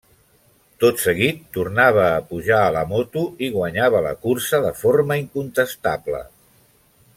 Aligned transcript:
Tot 0.83 1.01
seguit, 1.01 1.43
tornava 1.57 2.05
a 2.13 2.23
pujar 2.31 2.61
a 2.63 2.71
la 2.77 2.83
moto 2.95 3.25
i 3.49 3.51
guanyava 3.59 4.03
la 4.07 4.15
cursa 4.25 4.63
de 4.67 4.75
forma 4.83 5.21
incontestable. 5.27 6.27